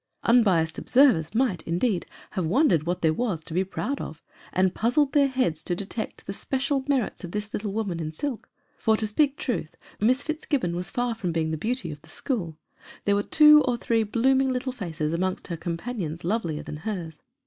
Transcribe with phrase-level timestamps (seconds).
[0.23, 4.95] Unbiassed observers might, indeed, have wondered what there was to be proud of, and puz
[4.95, 8.97] zled their heads to detect the special merits of this little woman in silk for,
[8.97, 12.57] to speak truth, Miss Fitzgibbon was far from being the beauty of the school:
[13.05, 17.19] there were two or three blooming little faces amongst her companions lovelier than hers.